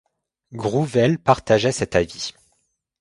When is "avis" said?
1.95-2.33